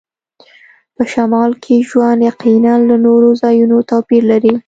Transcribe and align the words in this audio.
په 0.95 1.03
شمال 1.13 1.51
کې 1.63 1.85
ژوند 1.89 2.19
یقیناً 2.29 2.73
له 2.89 2.95
نورو 3.05 3.29
ځایونو 3.41 3.77
توپیر 3.89 4.23
لري 4.31 4.53